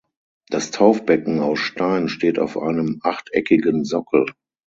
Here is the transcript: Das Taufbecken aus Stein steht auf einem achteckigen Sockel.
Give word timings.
Das 0.49 0.71
Taufbecken 0.71 1.39
aus 1.41 1.59
Stein 1.59 2.09
steht 2.09 2.39
auf 2.39 2.57
einem 2.57 3.01
achteckigen 3.03 3.85
Sockel. 3.85 4.25